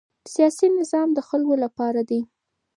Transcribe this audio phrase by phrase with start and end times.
[0.33, 2.21] سیاسي نظام د خلکو لپاره دی